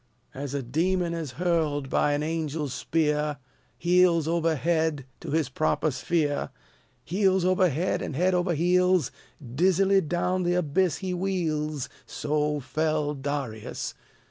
As 0.33 0.55
a 0.55 0.63
demon 0.63 1.13
is 1.13 1.33
hurled 1.33 1.87
by 1.87 2.13
an 2.13 2.23
angel's 2.23 2.73
spear, 2.73 3.37
Heels 3.77 4.27
over 4.27 4.55
head, 4.55 5.05
to 5.19 5.29
his 5.29 5.47
proper 5.49 5.91
sphere, 5.91 6.49
Heels 7.03 7.45
over 7.45 7.69
head 7.69 8.01
and 8.01 8.15
head 8.15 8.33
over 8.33 8.55
heels, 8.55 9.11
Dizzily 9.39 10.01
down 10.01 10.41
the 10.41 10.55
abyss 10.55 10.97
he 11.05 11.13
wheels, 11.13 11.87
So 12.07 12.59
fell 12.59 13.13
Darius. 13.13 13.93